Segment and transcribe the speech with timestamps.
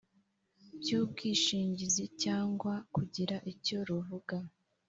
[0.79, 4.37] by ubwishingizi cyangwa kugira icyo ruvuga